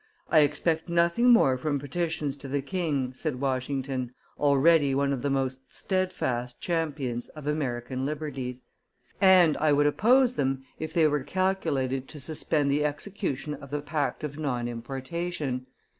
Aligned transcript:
"I 0.31 0.39
expect 0.39 0.89
nothing 0.89 1.29
more 1.29 1.59
from 1.59 1.77
petitions 1.77 2.35
to 2.37 2.47
the 2.47 2.63
king," 2.63 3.13
said 3.13 3.39
Washington, 3.39 4.15
already 4.39 4.95
one 4.95 5.13
of 5.13 5.21
the 5.21 5.29
most 5.29 5.61
steadfast 5.71 6.59
champions 6.59 7.29
of 7.29 7.45
American 7.45 8.03
liberties, 8.03 8.63
"and 9.21 9.55
I 9.57 9.71
would 9.71 9.85
oppose 9.85 10.37
them 10.37 10.65
if 10.79 10.91
they 10.91 11.05
were 11.05 11.21
calculated 11.23 12.07
to 12.07 12.19
suspend 12.19 12.71
the 12.71 12.83
execution 12.83 13.53
of 13.53 13.69
the 13.69 13.81
pact 13.81 14.23
of 14.23 14.39
non 14.39 14.67
importation. 14.67 15.67